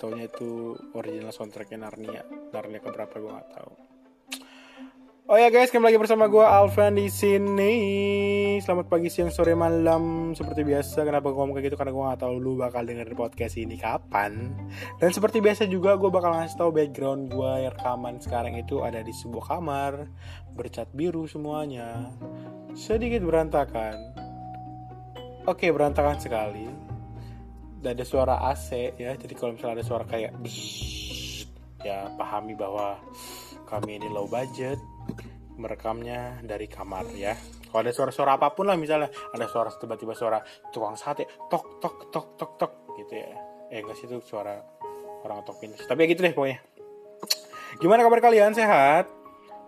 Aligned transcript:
taunya 0.00 0.32
itu 0.32 0.72
original 0.96 1.28
soundtracknya 1.28 1.84
Narnia. 1.84 2.24
Narnia 2.56 2.80
keberapa 2.80 3.20
gue 3.20 3.28
gak 3.36 3.50
tahu. 3.52 3.72
Oh 5.30 5.38
ya 5.38 5.46
guys, 5.46 5.70
kembali 5.70 5.94
lagi 5.94 6.02
bersama 6.02 6.26
gue 6.26 6.42
Alvan 6.42 6.98
di 6.98 7.06
sini. 7.06 7.74
Selamat 8.58 8.90
pagi, 8.90 9.06
siang, 9.06 9.30
sore, 9.30 9.54
malam. 9.54 10.34
Seperti 10.34 10.66
biasa, 10.66 11.06
kenapa 11.06 11.30
gue 11.30 11.38
ngomong 11.38 11.54
kayak 11.54 11.70
gitu? 11.70 11.78
Karena 11.78 11.92
gue 11.94 12.02
gak 12.02 12.22
tahu 12.26 12.34
lu 12.40 12.58
bakal 12.58 12.82
dengerin 12.82 13.14
podcast 13.14 13.54
ini 13.54 13.78
kapan. 13.78 14.50
Dan 14.98 15.14
seperti 15.14 15.38
biasa 15.38 15.70
juga, 15.70 15.94
gue 15.94 16.10
bakal 16.10 16.34
ngasih 16.34 16.58
tau 16.58 16.74
background 16.74 17.30
gue 17.30 17.52
rekaman 17.70 18.18
sekarang 18.18 18.58
itu 18.58 18.82
ada 18.82 19.06
di 19.06 19.14
sebuah 19.14 19.54
kamar 19.54 20.10
bercat 20.58 20.90
biru 20.90 21.30
semuanya, 21.30 22.10
sedikit 22.74 23.22
berantakan. 23.22 23.94
Oke, 25.46 25.70
berantakan 25.70 26.18
sekali. 26.18 26.89
Dan 27.80 27.96
ada 27.96 28.04
suara 28.04 28.44
AC 28.52 28.92
ya, 29.00 29.16
jadi 29.16 29.32
kalau 29.32 29.56
misalnya 29.56 29.80
ada 29.80 29.86
suara 29.88 30.04
kayak 30.04 30.36
ya 31.80 32.12
pahami 32.12 32.52
bahwa 32.52 33.00
kami 33.64 33.96
ini 33.96 34.12
low 34.12 34.28
budget 34.28 34.76
merekamnya 35.56 36.44
dari 36.44 36.68
kamar 36.68 37.08
ya. 37.16 37.32
Kalau 37.70 37.80
ada 37.80 37.92
suara-suara 37.94 38.36
apa 38.36 38.52
pun 38.52 38.68
lah 38.68 38.76
misalnya 38.76 39.08
ada 39.32 39.46
suara 39.48 39.72
tiba-tiba 39.72 40.12
suara 40.12 40.44
tukang 40.72 40.98
sate 40.98 41.24
tok 41.48 41.80
tok 41.80 41.96
tok 42.12 42.26
tok 42.36 42.52
tok 42.60 42.72
gitu 43.00 43.16
ya. 43.16 43.32
Eh 43.72 43.80
enggak 43.80 43.96
sih 43.96 44.04
itu 44.10 44.20
suara 44.24 44.60
orang 45.24 45.40
tok 45.40 45.64
pinus. 45.64 45.80
Tapi 45.88 46.04
ya 46.04 46.06
gitu 46.12 46.20
deh 46.20 46.36
pokoknya. 46.36 46.60
Gimana 47.78 48.02
kabar 48.02 48.20
kalian? 48.20 48.52
Sehat? 48.52 49.06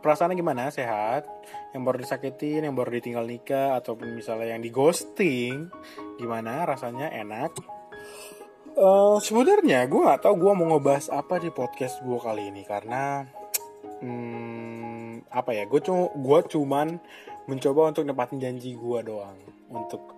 Perasaannya 0.03 0.35
gimana? 0.35 0.69
Sehat? 0.75 1.23
Yang 1.71 1.83
baru 1.87 1.97
disakitin, 2.03 2.67
yang 2.67 2.75
baru 2.75 2.99
ditinggal 2.99 3.23
nikah 3.23 3.79
ataupun 3.79 4.19
misalnya 4.19 4.59
yang 4.59 4.61
di 4.61 4.75
ghosting, 4.75 5.71
gimana 6.19 6.67
rasanya? 6.67 7.15
Enak? 7.15 7.55
Uh, 8.73 9.21
sebenarnya 9.21 9.85
gue 9.85 10.01
nggak 10.01 10.25
tahu 10.25 10.49
gue 10.49 10.53
mau 10.57 10.65
ngebahas 10.73 11.13
apa 11.13 11.37
di 11.37 11.53
podcast 11.53 12.01
gue 12.01 12.17
kali 12.17 12.49
ini 12.49 12.65
karena 12.65 13.29
hmm, 14.01 15.29
apa 15.29 15.53
ya 15.53 15.69
gue 15.69 15.77
cuma 15.85 16.41
cuman 16.41 16.97
mencoba 17.45 17.93
untuk 17.93 18.09
nepatin 18.09 18.41
janji 18.41 18.73
gue 18.73 18.99
doang 19.05 19.37
untuk 19.69 20.17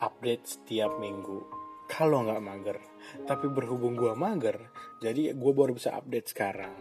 update 0.00 0.48
setiap 0.48 0.96
minggu. 0.96 1.44
Kalau 1.92 2.24
nggak 2.24 2.40
mager. 2.40 2.78
Tapi 3.28 3.52
berhubung 3.52 4.00
gue 4.00 4.16
mager 4.16 4.56
jadi 5.04 5.36
gue 5.36 5.52
baru 5.52 5.76
bisa 5.76 5.92
update 5.92 6.32
sekarang. 6.32 6.72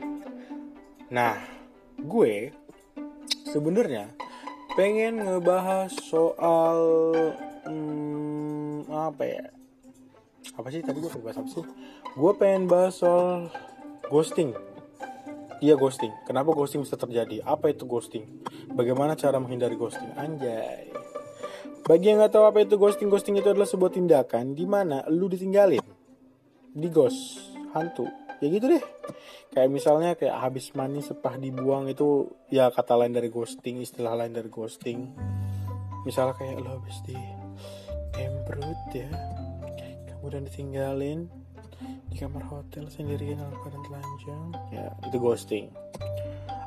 Nah 1.11 1.35
gue 1.99 2.55
sebenarnya 3.43 4.15
pengen 4.79 5.19
ngebahas 5.19 5.91
soal 5.99 6.79
hmm, 7.67 8.87
apa 8.87 9.23
ya 9.27 9.56
apa 10.55 10.67
sih 10.71 10.85
tadi 10.85 11.03
gue 11.03 11.09
pengen 11.09 11.25
bahas 11.25 11.37
apa 11.41 11.49
sih 11.49 11.65
gue 12.15 12.31
pengen 12.39 12.63
bahas 12.69 12.93
soal 12.95 13.51
ghosting 14.07 14.55
Iya 15.57 15.73
ghosting. 15.73 16.13
Kenapa 16.29 16.53
ghosting 16.53 16.85
bisa 16.85 16.93
terjadi? 17.01 17.41
Apa 17.41 17.73
itu 17.73 17.89
ghosting? 17.89 18.29
Bagaimana 18.77 19.17
cara 19.17 19.41
menghindari 19.41 19.73
ghosting? 19.73 20.05
Anjay. 20.13 20.93
Bagi 21.81 22.13
yang 22.13 22.21
nggak 22.21 22.35
tahu 22.35 22.45
apa 22.45 22.61
itu 22.61 22.77
ghosting, 22.77 23.09
ghosting 23.09 23.39
itu 23.39 23.49
adalah 23.49 23.65
sebuah 23.65 23.95
tindakan 23.95 24.53
di 24.53 24.67
mana 24.69 25.01
lu 25.09 25.31
ditinggalin, 25.31 25.81
di 26.75 26.87
ghost, 26.91 27.39
hantu. 27.71 28.05
Ya 28.43 28.53
gitu 28.53 28.69
deh. 28.69 28.83
Kayak 29.55 29.69
misalnya 29.71 30.11
kayak 30.13 30.35
habis 30.35 30.75
mani 30.77 31.01
sepah 31.01 31.39
dibuang 31.39 31.89
itu 31.89 32.27
ya 32.53 32.69
kata 32.69 32.93
lain 32.93 33.15
dari 33.15 33.31
ghosting, 33.31 33.81
istilah 33.81 34.13
lain 34.13 34.35
dari 34.35 34.51
ghosting. 34.51 35.09
Misalnya 36.05 36.35
kayak 36.37 36.59
lu 36.59 36.69
habis 36.69 37.01
di 37.07 37.17
embrut 38.19 38.81
ya, 38.93 39.09
kemudian 40.19 40.43
ditinggalin, 40.45 41.29
di 42.09 42.15
kamar 42.17 42.43
hotel 42.49 42.89
sendirian 42.89 43.37
dalam 43.37 43.55
keadaan 43.61 43.83
telanjang. 43.85 44.43
Ya 44.73 44.87
itu 45.05 45.17
ghosting. 45.21 45.65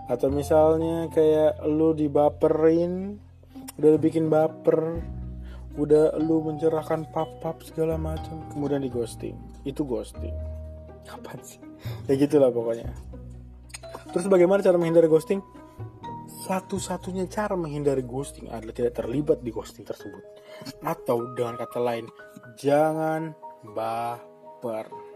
Atau 0.07 0.31
misalnya 0.31 1.11
kayak 1.11 1.63
lu 1.67 1.95
dibaperin 1.95 3.19
udah 3.79 3.97
bikin 3.97 4.29
baper 4.29 5.01
udah 5.79 6.19
lu 6.19 6.43
mencerahkan 6.43 7.07
pap-pap 7.15 7.63
segala 7.63 7.95
macam. 7.95 8.43
Kemudian 8.51 8.83
di 8.83 8.91
ghosting 8.91 9.35
itu 9.67 9.83
ghosting. 9.87 10.35
Apa 11.11 11.39
sih? 11.43 11.59
Ya 12.07 12.15
gitulah 12.19 12.51
pokoknya. 12.55 12.91
Terus 14.11 14.27
bagaimana 14.27 14.63
cara 14.63 14.79
menghindari 14.79 15.07
ghosting 15.07 15.43
satu-satunya 16.51 17.31
cara 17.31 17.55
menghindari 17.55 18.03
ghosting 18.03 18.51
adalah 18.51 18.75
tidak 18.75 18.99
terlibat 18.99 19.39
di 19.39 19.55
ghosting 19.55 19.87
tersebut 19.87 20.25
atau 20.83 21.31
dengan 21.39 21.55
kata 21.55 21.79
lain 21.79 22.11
jangan 22.59 23.31
baper 23.71 25.11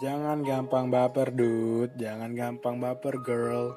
Jangan 0.00 0.40
gampang 0.40 0.88
baper, 0.88 1.28
dude. 1.28 1.92
Jangan 2.00 2.32
gampang 2.32 2.80
baper, 2.80 3.20
girl. 3.20 3.76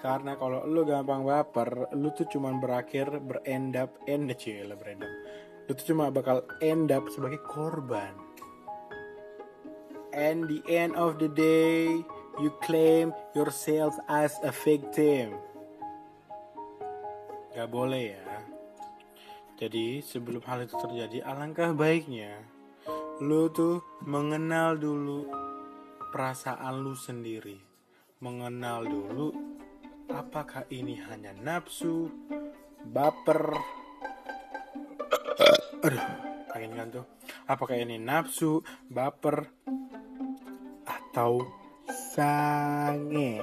Karena 0.00 0.32
kalau 0.40 0.64
lu 0.64 0.80
gampang 0.88 1.28
baper, 1.28 1.92
lu 1.92 2.08
tuh 2.16 2.24
cuman 2.24 2.56
berakhir 2.56 3.20
berend 3.20 3.76
up, 3.76 3.92
end 4.08 4.32
lah 4.32 4.76
berendap. 4.80 5.12
Lu 5.68 5.76
tuh 5.76 5.92
cuma 5.92 6.08
bakal 6.08 6.40
end 6.64 6.88
up 6.88 7.04
sebagai 7.12 7.44
korban. 7.44 8.16
And 10.16 10.48
the 10.48 10.64
end 10.72 10.96
of 10.96 11.20
the 11.20 11.28
day, 11.28 12.00
you 12.40 12.48
claim 12.64 13.12
yourself 13.36 13.92
as 14.08 14.40
a 14.40 14.56
victim. 14.64 15.36
Gak 17.58 17.74
boleh 17.74 18.14
ya. 18.14 18.38
Jadi 19.58 19.98
sebelum 19.98 20.38
hal 20.46 20.62
itu 20.62 20.78
terjadi, 20.78 21.26
alangkah 21.26 21.74
baiknya 21.74 22.38
lu 23.18 23.50
tuh 23.50 23.82
mengenal 24.06 24.78
dulu 24.78 25.26
perasaan 26.14 26.86
lu 26.86 26.94
sendiri. 26.94 27.58
Mengenal 28.22 28.86
dulu 28.86 29.34
apakah 30.06 30.70
ini 30.70 31.02
hanya 31.10 31.34
nafsu, 31.34 32.06
baper, 32.86 33.58
aduh, 35.82 36.06
angin 36.54 36.78
kan 36.78 36.86
tuh. 36.94 37.06
Apakah 37.50 37.74
ini 37.74 37.98
nafsu, 37.98 38.62
baper, 38.86 39.50
atau 40.86 41.42
sange? 42.14 43.42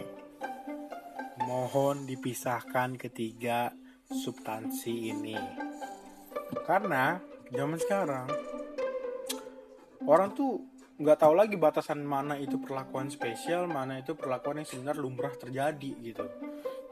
Mohon 1.44 2.08
dipisahkan 2.08 2.96
ketiga 2.96 3.76
substansi 4.16 5.12
ini. 5.12 5.36
Karena 6.64 7.20
zaman 7.52 7.78
sekarang 7.78 8.28
orang 10.08 10.32
tuh 10.32 10.62
nggak 10.96 11.20
tahu 11.20 11.34
lagi 11.36 11.60
batasan 11.60 12.08
mana 12.08 12.40
itu 12.40 12.56
perlakuan 12.56 13.12
spesial 13.12 13.68
mana 13.68 14.00
itu 14.00 14.16
perlakuan 14.16 14.64
yang 14.64 14.70
sebenarnya 14.70 15.04
lumrah 15.04 15.36
terjadi 15.36 15.92
gitu 16.00 16.24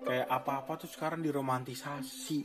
kayak 0.03 0.27
apa-apa 0.27 0.83
tuh 0.83 0.91
sekarang 0.91 1.23
diromantisasi 1.23 2.43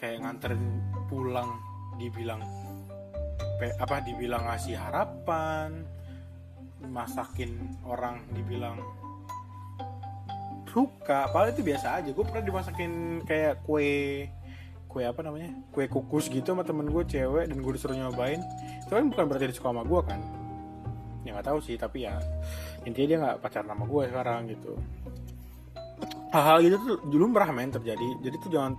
kayak 0.00 0.24
nganterin 0.24 0.64
pulang 1.04 1.60
dibilang 2.00 2.40
apa 3.60 4.00
dibilang 4.00 4.48
ngasih 4.48 4.80
harapan 4.80 5.84
masakin 6.88 7.76
orang 7.84 8.24
dibilang 8.32 8.80
suka 10.70 11.26
padahal 11.34 11.52
itu 11.52 11.66
biasa 11.66 12.00
aja. 12.00 12.10
Gue 12.14 12.24
pernah 12.24 12.44
dimasakin 12.46 13.22
kayak 13.26 13.66
kue 13.66 14.26
kue 14.90 15.02
apa 15.06 15.20
namanya? 15.22 15.50
Kue 15.70 15.86
kukus 15.86 16.26
gitu 16.30 16.54
sama 16.54 16.66
temen 16.66 16.90
gue 16.90 17.04
cewek 17.06 17.50
dan 17.50 17.58
gue 17.58 17.72
disuruh 17.74 17.94
nyobain. 17.94 18.42
Itu 18.86 18.94
kan 18.94 19.06
bukan 19.10 19.24
berarti 19.26 19.50
dia 19.50 19.56
suka 19.58 19.70
sama 19.70 19.82
gue 19.86 20.00
kan? 20.02 20.20
Ya 21.26 21.36
nggak 21.36 21.46
tahu 21.46 21.58
sih 21.60 21.76
tapi 21.76 22.08
ya 22.08 22.16
intinya 22.88 23.06
dia 23.06 23.18
nggak 23.20 23.36
pacar 23.44 23.62
nama 23.66 23.84
gue 23.86 24.02
sekarang 24.08 24.40
gitu. 24.50 24.72
Hal-hal 26.30 26.58
gitu 26.62 26.76
tuh 26.78 26.96
dulu 27.10 27.34
pernah 27.34 27.50
main 27.54 27.70
terjadi. 27.70 28.08
Jadi 28.22 28.36
tuh 28.38 28.50
jangan 28.50 28.72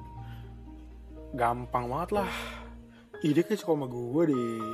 gampang 1.36 1.88
banget 1.88 2.24
lah. 2.24 2.32
Ih 3.22 3.38
dia 3.38 3.46
kayak 3.46 3.62
suka 3.62 3.78
sama 3.78 3.86
gue 3.86 4.22
deh. 4.34 4.66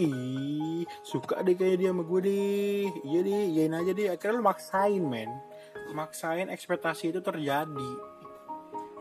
Ih 0.00 0.82
suka 1.04 1.44
deh 1.44 1.52
kayak 1.52 1.76
dia 1.84 1.90
sama 1.92 2.02
gue 2.02 2.20
deh. 2.24 2.86
Iya 3.04 3.18
deh 3.22 3.42
iyain 3.52 3.74
aja 3.76 3.92
deh. 3.92 4.08
Akhirnya 4.08 4.40
lu 4.40 4.46
maksain 4.46 5.04
men 5.04 5.30
Maksain 5.92 6.48
ekspektasi 6.48 7.14
itu 7.14 7.20
terjadi. 7.20 7.92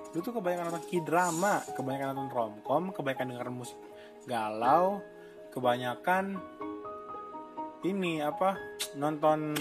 Lu 0.10 0.20
tuh 0.26 0.34
kebanyakan 0.34 0.74
nonton 0.74 0.86
k-drama 0.90 1.62
Kebanyakan 1.78 2.18
nonton 2.18 2.30
romcom 2.34 2.84
Kebanyakan 2.98 3.30
denger 3.30 3.50
musik 3.54 3.78
galau 4.26 5.06
Kebanyakan 5.54 6.42
ini 7.86 8.20
apa 8.20 8.60
nonton 9.00 9.56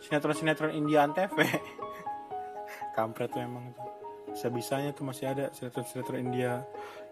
sinetron-sinetron 0.00 0.72
India 0.72 1.04
Antv 1.04 1.36
kampret 2.96 3.28
tuh 3.28 3.44
emang 3.44 3.68
itu 3.68 3.84
bisa-bisanya 4.32 4.96
tuh 4.96 5.04
masih 5.04 5.28
ada 5.28 5.52
sinetron-sinetron 5.52 6.24
India 6.24 6.64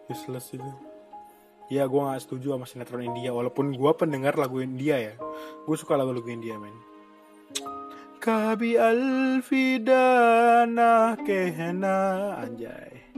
useless 0.08 0.56
itu. 0.56 0.72
Ya 1.68 1.84
gue 1.84 2.00
gak 2.00 2.24
setuju 2.24 2.56
sama 2.56 2.64
sinetron 2.64 3.04
India 3.04 3.28
walaupun 3.28 3.76
gue 3.76 3.92
pendengar 3.92 4.40
lagu 4.40 4.64
India 4.64 4.96
ya. 4.96 5.14
Gue 5.68 5.76
suka 5.76 6.00
lagu-lagu 6.00 6.32
India 6.32 6.56
men 6.56 6.87
Kabi 8.28 8.76
alfidana 8.76 10.26
kehena. 11.24 12.36
Anjay. 12.36 13.08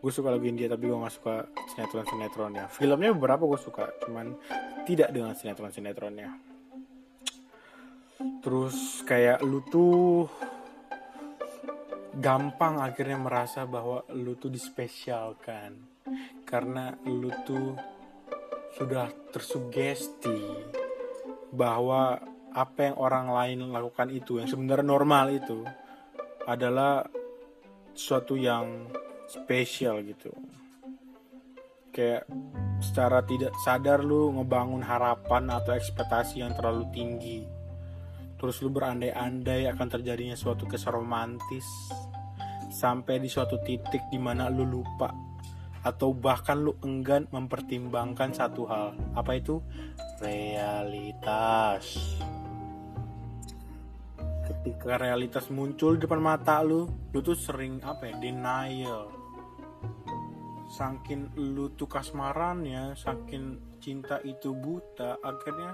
Gue 0.00 0.08
suka 0.08 0.32
lagu 0.32 0.48
India 0.48 0.72
tapi 0.72 0.88
gue 0.88 0.96
gak 0.96 1.12
suka 1.12 1.44
sinetron-sinetronnya 1.74 2.64
Filmnya 2.72 3.12
beberapa 3.12 3.44
gue 3.44 3.60
suka 3.60 3.92
Cuman 4.00 4.32
tidak 4.88 5.12
dengan 5.12 5.36
sinetron-sinetronnya. 5.36 6.32
Terus 8.40 9.04
kayak 9.04 9.44
lu 9.44 9.60
tuh 9.68 10.32
gampang 12.16 12.80
akhirnya 12.80 13.20
merasa 13.20 13.68
bahwa 13.68 14.00
lu 14.16 14.32
tuh 14.40 14.48
dispesialkan. 14.48 15.76
Karena 16.48 16.96
lu 17.04 17.28
tuh 17.44 17.76
sudah 18.80 19.12
tersugesti 19.28 20.40
bahwa 21.52 22.37
apa 22.58 22.90
yang 22.90 22.96
orang 22.98 23.30
lain 23.30 23.70
lakukan 23.70 24.10
itu 24.10 24.42
yang 24.42 24.50
sebenarnya 24.50 24.86
normal 24.90 25.30
itu 25.30 25.62
adalah 26.50 27.06
sesuatu 27.94 28.34
yang 28.34 28.90
spesial 29.30 30.02
gitu. 30.02 30.34
Kayak 31.94 32.26
secara 32.82 33.22
tidak 33.22 33.54
sadar 33.62 34.02
lu 34.02 34.34
ngebangun 34.34 34.82
harapan 34.82 35.50
atau 35.54 35.74
ekspektasi 35.74 36.42
yang 36.42 36.54
terlalu 36.54 36.86
tinggi 36.90 37.58
terus 38.38 38.62
lu 38.62 38.70
berandai-andai 38.70 39.66
akan 39.66 39.88
terjadinya 39.90 40.38
suatu 40.38 40.64
kisah 40.70 40.94
romantis 40.94 41.66
sampai 42.70 43.18
di 43.18 43.26
suatu 43.26 43.58
titik 43.66 44.06
di 44.14 44.18
mana 44.22 44.46
lu 44.46 44.62
lupa 44.62 45.10
atau 45.82 46.14
bahkan 46.14 46.58
lu 46.62 46.74
enggan 46.86 47.26
mempertimbangkan 47.30 48.34
satu 48.34 48.62
hal. 48.66 48.94
Apa 49.14 49.38
itu? 49.38 49.62
Realitas 50.22 52.18
ketika 54.68 55.00
realitas 55.00 55.48
muncul 55.48 55.96
di 55.96 56.04
depan 56.04 56.20
mata 56.20 56.60
lu 56.60 56.84
lu 57.16 57.24
tuh 57.24 57.32
sering 57.32 57.80
apa 57.80 58.12
ya 58.12 58.14
denial. 58.20 59.08
Saking 60.68 61.32
lu 61.40 61.72
tuh 61.72 61.88
kasmaran 61.88 62.68
ya 62.68 62.92
saking 62.92 63.80
cinta 63.80 64.20
itu 64.28 64.52
buta 64.52 65.16
akhirnya 65.24 65.72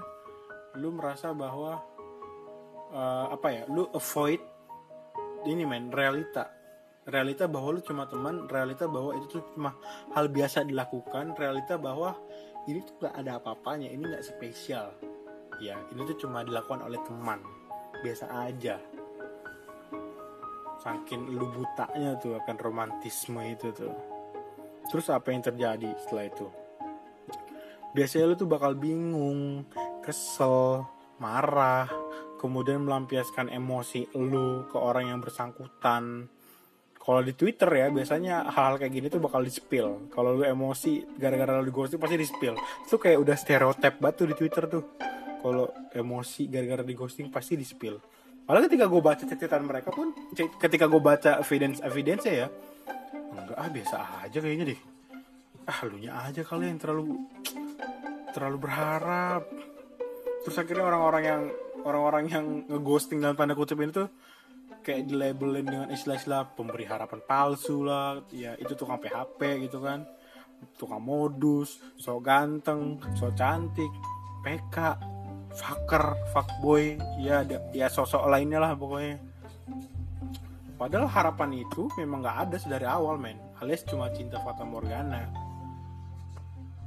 lu 0.79 0.95
merasa 0.95 1.35
bahwa 1.35 1.83
uh, 2.95 3.35
apa 3.35 3.47
ya 3.51 3.63
lu 3.67 3.83
avoid 3.91 4.39
ini 5.43 5.67
men 5.67 5.91
realita. 5.91 6.47
Realita 7.03 7.51
bahwa 7.51 7.75
lu 7.75 7.83
cuma 7.83 8.07
teman 8.07 8.47
realita 8.47 8.87
bahwa 8.87 9.11
itu 9.19 9.27
tuh 9.27 9.43
cuma 9.59 9.75
hal 10.15 10.31
biasa 10.31 10.63
dilakukan 10.63 11.35
realita 11.35 11.75
bahwa 11.75 12.15
ini 12.65 12.79
tuh 12.81 12.95
gak 13.03 13.13
ada 13.19 13.43
apa-apanya 13.43 13.91
ini 13.91 14.07
gak 14.07 14.23
spesial. 14.23 14.95
Ya 15.59 15.75
ini 15.91 16.07
tuh 16.07 16.15
cuma 16.25 16.47
dilakukan 16.47 16.79
oleh 16.79 16.97
teman 17.03 17.43
biasa 18.03 18.25
aja. 18.47 18.75
Saking 20.81 21.33
lu 21.33 21.49
butanya 21.49 22.19
tuh 22.19 22.37
akan 22.37 22.55
romantisme 22.59 23.41
itu 23.45 23.71
tuh. 23.71 23.95
Terus 24.91 25.09
apa 25.09 25.33
yang 25.33 25.41
terjadi 25.41 25.97
setelah 25.97 26.25
itu? 26.29 26.47
Biasanya 27.95 28.25
lu 28.27 28.35
tuh 28.35 28.49
bakal 28.51 28.75
bingung 28.75 29.65
kesel 30.03 30.85
marah 31.17 31.87
kemudian 32.35 32.83
melampiaskan 32.83 33.49
emosi 33.49 34.13
lu 34.19 34.67
ke 34.69 34.77
orang 34.77 35.09
yang 35.09 35.19
bersangkutan. 35.23 36.29
Kalau 37.05 37.21
di 37.21 37.37
Twitter 37.37 37.69
ya 37.69 37.87
biasanya 37.93 38.49
hal-hal 38.49 38.81
kayak 38.81 38.93
gini 38.93 39.07
tuh 39.13 39.21
bakal 39.21 39.45
di 39.45 39.53
spill 39.53 40.09
kalau 40.09 40.41
lu 40.41 40.41
emosi 40.41 41.05
gara-gara 41.21 41.61
lu 41.61 41.69
ghosting 41.69 42.01
pasti 42.01 42.17
di 42.17 42.25
spill 42.25 42.57
itu 42.57 42.97
kayak 42.97 43.21
udah 43.21 43.37
stereotip 43.37 44.01
batu 44.01 44.25
di 44.25 44.33
Twitter 44.33 44.65
tuh 44.65 44.97
kalau 45.45 45.69
emosi 45.93 46.49
gara-gara 46.49 46.81
di 46.81 46.97
ghosting 46.97 47.29
pasti 47.29 47.53
di 47.53 47.61
spill. 47.61 48.01
Padahal 48.49 48.65
ketika 48.65 48.89
gue 48.89 49.01
baca 49.01 49.23
catatan 49.29 49.69
mereka 49.69 49.93
pun 49.93 50.09
ketika 50.33 50.89
gue 50.89 50.97
baca 50.97 51.37
evidence 51.37 51.85
evidence 51.85 52.25
ya 52.25 52.49
enggak 53.29 53.57
ah 53.61 53.69
biasa 53.69 53.95
aja 54.25 54.37
kayaknya 54.41 54.73
deh. 54.73 54.79
Ah 55.69 55.79
lu 55.85 56.01
nya 56.01 56.17
aja 56.25 56.41
kali 56.41 56.65
yang 56.65 56.81
terlalu 56.81 57.29
terlalu 58.33 58.57
berharap. 58.57 59.45
Terus 60.41 60.57
akhirnya 60.57 60.85
orang-orang 60.89 61.23
yang 61.29 61.41
orang-orang 61.85 62.23
yang 62.25 62.45
ngeghosting 62.65 63.21
dalam 63.21 63.37
tanda 63.37 63.53
kutip 63.53 63.77
ini 63.77 63.93
tuh 63.93 64.09
kayak 64.81 65.05
di 65.05 65.13
labelin 65.13 65.65
dengan 65.65 65.87
istilah-istilah 65.93 66.57
pemberi 66.57 66.89
harapan 66.89 67.21
palsu 67.21 67.85
lah. 67.85 68.17
Ya 68.33 68.57
itu 68.57 68.73
tukang 68.73 68.97
PHP 68.97 69.69
gitu 69.69 69.77
kan. 69.85 70.09
Tukang 70.73 71.05
modus 71.05 71.77
so 72.01 72.17
ganteng 72.17 72.97
so 73.13 73.29
cantik 73.37 73.93
PK 74.41 74.77
fucker 75.55 76.19
fuckboy 76.35 76.99
ya 77.15 77.41
ya 77.71 77.87
sosok 77.87 78.27
lainnya 78.27 78.59
lah 78.59 78.75
pokoknya. 78.75 79.17
Padahal 80.75 81.07
harapan 81.07 81.63
itu 81.63 81.87
memang 81.95 82.19
nggak 82.19 82.37
ada 82.47 82.57
dari 82.67 82.83
awal 82.83 83.15
men. 83.15 83.39
Alias 83.63 83.87
cuma 83.87 84.11
cinta 84.11 84.43
fata 84.43 84.67
morgana. 84.67 85.31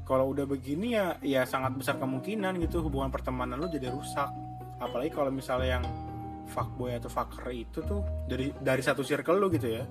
Kalau 0.04 0.32
udah 0.36 0.44
begini 0.44 0.92
ya 0.92 1.16
ya 1.24 1.48
sangat 1.48 1.76
besar 1.80 1.96
kemungkinan 1.96 2.60
gitu 2.60 2.84
hubungan 2.84 3.08
pertemanan 3.08 3.56
lo 3.56 3.72
jadi 3.72 3.88
rusak. 3.88 4.28
Apalagi 4.76 5.10
kalau 5.16 5.32
misalnya 5.32 5.80
yang 5.80 5.84
fuckboy 6.52 6.96
atau 6.96 7.08
fucker 7.08 7.48
itu 7.52 7.80
tuh 7.80 8.04
dari 8.28 8.52
dari 8.60 8.84
satu 8.84 9.00
circle 9.00 9.40
lo 9.40 9.48
gitu 9.48 9.80
ya. 9.80 9.84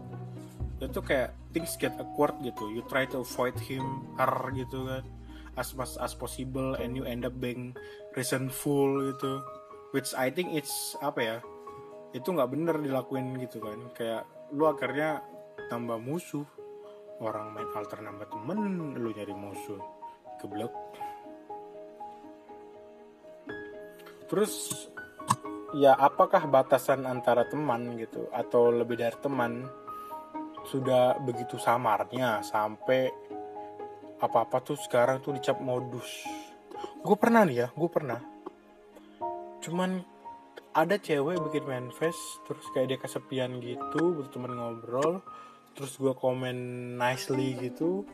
Itu 0.77 1.01
kayak 1.01 1.33
things 1.50 1.74
get 1.81 1.97
awkward 1.97 2.38
gitu. 2.45 2.69
You 2.69 2.85
try 2.85 3.09
to 3.09 3.25
avoid 3.25 3.57
him 3.57 3.81
her 4.21 4.53
gitu 4.53 4.85
kan 4.85 5.16
as 5.57 5.74
much 5.74 5.98
as 6.00 6.13
possible 6.15 6.77
and 6.77 6.94
you 6.95 7.04
end 7.04 7.25
up 7.25 7.33
being 7.42 7.74
resentful 8.13 9.01
gitu. 9.12 9.44
Which 9.92 10.13
I 10.13 10.30
think 10.30 10.54
it's 10.54 10.95
apa 11.04 11.19
ya 11.19 11.38
itu 12.15 12.30
nggak 12.30 12.50
bener 12.54 12.75
dilakuin 12.80 13.36
gitu 13.42 13.59
kan. 13.59 13.80
Kayak 13.98 14.24
lu 14.54 14.69
akhirnya 14.69 15.25
tambah 15.68 16.00
musuh. 16.00 16.45
Orang 17.18 17.57
main 17.57 17.65
alter 17.74 17.98
nambah 18.06 18.30
temen 18.30 18.94
lu 19.01 19.09
nyari 19.09 19.33
musuh. 19.33 19.81
Keblok 20.38 20.69
terus 24.27 24.86
ya 25.75 25.95
apakah 25.95 26.51
batasan 26.51 27.07
antara 27.07 27.48
teman 27.48 27.96
gitu 27.96 28.27
atau 28.31 28.70
lebih 28.70 29.00
dari 29.00 29.17
teman 29.24 29.63
sudah 30.67 31.15
begitu 31.24 31.55
samarnya 31.55 32.43
sampai 32.43 33.08
apa-apa 34.17 34.57
tuh 34.65 34.77
sekarang 34.77 35.21
tuh 35.21 35.38
dicap 35.38 35.62
modus. 35.62 36.25
Gue 37.05 37.17
pernah 37.17 37.45
nih 37.45 37.65
ya 37.65 37.67
gue 37.74 37.89
pernah. 37.89 38.19
Cuman 39.62 40.01
ada 40.77 40.95
cewek 40.97 41.41
bikin 41.50 41.65
manifest 41.65 42.21
terus 42.45 42.65
kayak 42.74 42.88
dia 42.93 43.00
kesepian 43.01 43.57
gitu 43.62 44.13
butuh 44.13 44.29
temen 44.29 44.53
ngobrol 44.53 45.25
terus 45.77 45.97
gue 45.97 46.13
komen 46.17 46.57
nicely 46.97 47.57
gitu. 47.57 48.05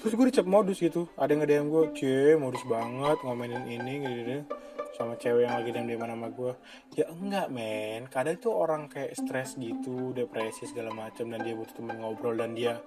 Terus 0.00 0.12
gue 0.16 0.26
dicap 0.32 0.48
modus 0.48 0.80
gitu. 0.80 1.12
Ada 1.20 1.36
yang 1.36 1.40
nge-DM 1.44 1.66
gue 1.68 1.84
cie 1.92 2.32
modus 2.40 2.64
banget 2.64 3.20
ngomenin 3.20 3.68
ini 3.68 4.00
gitu, 4.00 4.48
sama 4.96 5.12
cewek 5.20 5.44
yang 5.44 5.60
lagi 5.60 5.76
di 5.76 5.96
mana 6.00 6.16
sama 6.16 6.28
gue 6.32 6.52
ya 6.96 7.04
enggak 7.12 7.52
men. 7.52 8.08
Kadang 8.08 8.40
itu 8.40 8.48
orang 8.48 8.88
kayak 8.88 9.12
stres 9.12 9.60
gitu 9.60 10.16
depresi 10.16 10.64
segala 10.64 10.88
macam 10.96 11.28
dan 11.28 11.44
dia 11.44 11.52
butuh 11.52 11.76
temen 11.76 12.00
ngobrol 12.00 12.32
dan 12.32 12.56
dia 12.56 12.80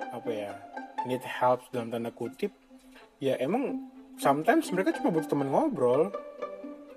apa 0.00 0.30
ya 0.32 0.52
need 1.04 1.22
help 1.24 1.64
dalam 1.72 1.92
tanda 1.92 2.10
kutip 2.10 2.52
ya 3.22 3.38
emang 3.40 3.88
sometimes 4.18 4.70
mereka 4.70 4.94
cuma 4.98 5.14
butuh 5.14 5.30
temen 5.30 5.48
ngobrol. 5.50 6.10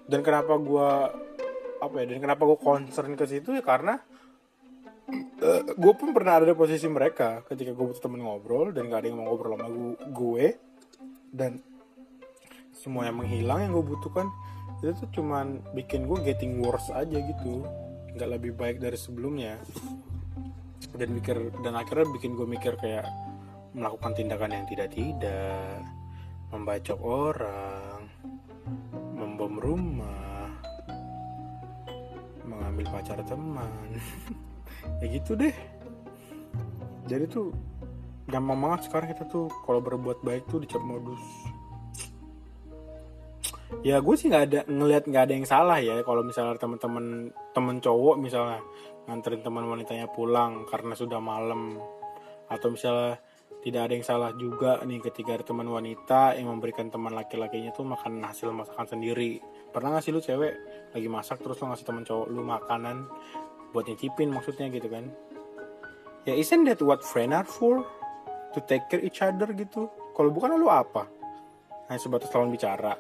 Dan 0.08 0.24
kenapa 0.24 0.56
gue 0.56 0.90
apa 1.78 1.96
ya 2.00 2.06
dan 2.10 2.20
kenapa 2.24 2.48
gue 2.48 2.60
concern 2.60 3.14
ke 3.20 3.28
situ 3.28 3.54
ya 3.54 3.62
karena 3.62 4.00
uh, 5.44 5.62
eh, 5.62 5.62
gue 5.76 5.94
pun 5.94 6.16
pernah 6.16 6.40
ada 6.40 6.46
di 6.48 6.56
posisi 6.56 6.88
mereka 6.88 7.44
ketika 7.46 7.76
gue 7.76 7.86
butuh 7.92 8.02
temen 8.02 8.24
ngobrol 8.24 8.72
dan 8.72 8.88
gak 8.88 9.04
ada 9.04 9.08
yang 9.12 9.20
mau 9.20 9.36
ngobrol 9.36 9.60
sama 9.60 9.68
gue. 10.08 10.46
Dan 11.28 11.60
semua 12.72 13.10
yang 13.10 13.20
menghilang 13.20 13.68
yang 13.68 13.72
gue 13.76 13.86
butuhkan 13.86 14.32
itu 14.80 14.94
tuh 14.94 15.10
cuman 15.20 15.60
bikin 15.74 16.08
gue 16.08 16.20
getting 16.24 16.64
worse 16.64 16.88
aja 16.96 17.20
gitu. 17.20 17.68
Nggak 18.16 18.30
lebih 18.40 18.52
baik 18.56 18.78
dari 18.80 18.96
sebelumnya. 18.96 19.60
Dan 20.96 21.20
mikir 21.20 21.52
dan 21.68 21.76
akhirnya 21.76 22.08
bikin 22.16 22.38
gue 22.38 22.48
mikir 22.48 22.80
kayak 22.80 23.06
melakukan 23.76 24.12
tindakan 24.16 24.52
yang 24.54 24.66
tidak 24.70 24.90
tidak 24.96 25.84
membacok 26.52 27.00
orang 27.04 28.08
membom 29.18 29.60
rumah 29.60 30.52
mengambil 32.48 32.86
pacar 32.94 33.20
teman. 33.28 33.90
Ya 35.04 35.06
gitu 35.14 35.36
deh. 35.36 35.52
Jadi 37.12 37.28
tuh 37.28 37.52
gampang 38.30 38.56
banget 38.56 38.88
sekarang 38.88 39.12
kita 39.12 39.28
tuh 39.28 39.52
kalau 39.68 39.84
berbuat 39.84 40.24
baik 40.24 40.48
tuh 40.48 40.64
dicap 40.64 40.80
modus. 40.80 41.20
Ya 43.84 44.00
gue 44.00 44.16
sih 44.16 44.32
nggak 44.32 44.44
ada 44.48 44.60
ngelihat 44.64 45.04
nggak 45.12 45.24
ada 45.28 45.34
yang 45.36 45.48
salah 45.50 45.78
ya 45.84 46.00
kalau 46.08 46.24
misalnya 46.24 46.56
teman-teman 46.56 47.36
temen 47.52 47.78
cowok 47.84 48.16
misalnya 48.16 48.64
nganterin 49.12 49.44
teman 49.44 49.68
wanitanya 49.68 50.08
pulang 50.08 50.64
karena 50.72 50.94
sudah 50.96 51.20
malam 51.20 51.76
atau 52.48 52.68
misalnya 52.72 53.20
tidak 53.68 53.92
ada 53.92 53.94
yang 54.00 54.08
salah 54.08 54.32
juga 54.32 54.80
nih 54.88 55.04
ketika 55.04 55.36
ada 55.36 55.44
teman 55.44 55.68
wanita 55.68 56.40
yang 56.40 56.56
memberikan 56.56 56.88
teman 56.88 57.12
laki-lakinya 57.12 57.76
tuh 57.76 57.84
makan 57.84 58.24
hasil 58.24 58.56
masakan 58.56 58.88
sendiri. 58.88 59.44
Pernah 59.76 59.92
nggak 59.92 60.04
sih 60.08 60.16
lu 60.16 60.24
cewek 60.24 60.54
lagi 60.96 61.08
masak 61.12 61.44
terus 61.44 61.60
lo 61.60 61.76
ngasih 61.76 61.84
temen 61.84 62.08
cowok 62.08 62.28
lu 62.32 62.48
makanan 62.48 63.12
buat 63.76 63.84
nyicipin 63.92 64.32
maksudnya 64.32 64.72
gitu 64.72 64.88
kan? 64.88 65.12
Ya 66.24 66.40
isn't 66.40 66.64
that 66.64 66.80
what 66.80 67.04
friends 67.04 67.36
are 67.36 67.44
for? 67.44 67.84
To 68.56 68.64
take 68.64 68.88
care 68.88 69.04
each 69.04 69.20
other 69.20 69.52
gitu. 69.52 69.92
Kalau 70.16 70.32
bukan 70.32 70.56
lu 70.56 70.72
apa? 70.72 71.04
Hanya 71.92 72.00
sebatas 72.00 72.32
lawan 72.32 72.48
bicara. 72.48 72.96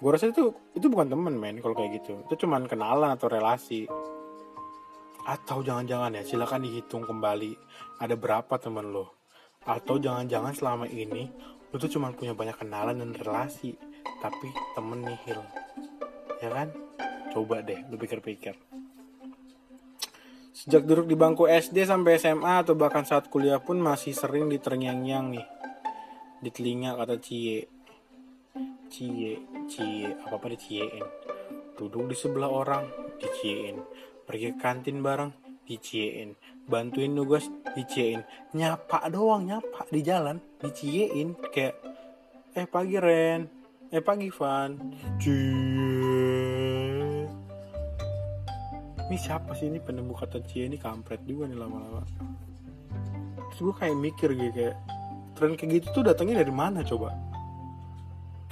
Gue 0.00 0.08
rasa 0.08 0.32
itu 0.32 0.56
itu 0.72 0.88
bukan 0.88 1.12
temen 1.12 1.36
men 1.36 1.60
kalau 1.60 1.76
kayak 1.76 2.00
gitu. 2.00 2.24
Itu 2.24 2.48
cuman 2.48 2.64
kenalan 2.64 3.12
atau 3.12 3.28
relasi. 3.28 3.84
Atau 5.28 5.60
jangan-jangan 5.60 6.16
ya 6.16 6.24
silakan 6.24 6.64
dihitung 6.64 7.04
kembali. 7.04 7.52
Ada 8.00 8.16
berapa 8.16 8.56
temen 8.56 8.88
lo 8.88 9.17
atau 9.66 9.96
jangan-jangan 9.98 10.54
selama 10.54 10.86
ini 10.86 11.30
lo 11.68 11.76
tuh 11.76 11.92
cuma 11.92 12.08
punya 12.14 12.32
banyak 12.32 12.56
kenalan 12.56 13.00
dan 13.00 13.12
relasi 13.12 13.76
tapi 14.18 14.48
temen 14.72 15.04
nihil 15.04 15.40
ya 16.42 16.50
kan? 16.50 16.68
Coba 17.34 17.60
deh 17.60 17.78
lu 17.90 18.00
pikir-pikir. 18.00 18.56
Sejak 20.54 20.82
duduk 20.88 21.06
di 21.06 21.14
bangku 21.14 21.46
SD 21.46 21.86
sampai 21.86 22.18
SMA 22.18 22.66
atau 22.66 22.74
bahkan 22.74 23.06
saat 23.06 23.30
kuliah 23.30 23.62
pun 23.62 23.78
masih 23.78 24.10
sering 24.10 24.50
diternyang-nyang 24.50 25.38
nih. 25.38 25.46
Di 26.42 26.50
telinga 26.50 26.98
kata 26.98 27.20
cie. 27.22 27.68
Cie 28.88 29.38
cie 29.68 30.08
apa 30.24 30.40
apa 30.40 30.46
diciein 30.48 31.04
duduk 31.78 32.10
di 32.10 32.16
sebelah 32.18 32.50
orang 32.50 32.84
diciein. 33.22 33.78
Pergi 34.26 34.56
ke 34.56 34.58
kantin 34.58 34.98
bareng 34.98 35.30
diciein 35.62 36.34
bantuin 36.68 37.16
nugas 37.16 37.48
diciein. 37.72 38.20
Nyapa 38.52 39.08
doang 39.08 39.48
nyapa 39.48 39.88
di 39.88 40.04
jalan 40.04 40.36
diciein. 40.60 41.32
Kayak 41.50 41.80
eh 42.52 42.68
pagi 42.68 43.00
Ren. 43.00 43.48
Eh 43.88 44.04
pagi 44.04 44.28
Van. 44.28 44.76
Cie. 45.16 46.28
Ini 49.08 49.16
siapa 49.16 49.56
sih? 49.56 49.72
Ini 49.72 49.80
penemu 49.80 50.12
kata 50.12 50.44
cie 50.44 50.68
ini 50.68 50.76
kampret 50.76 51.24
juga 51.24 51.48
nih 51.48 51.56
lama-lama. 51.56 52.04
Terus 53.48 53.60
gue 53.64 53.74
kayak 53.80 53.96
mikir 53.96 54.36
gitu 54.36 54.52
kayak 54.52 54.76
tren 55.32 55.56
kayak 55.56 55.80
gitu 55.80 55.86
tuh 55.96 56.04
datangnya 56.04 56.44
dari 56.44 56.52
mana 56.52 56.84
coba? 56.84 57.16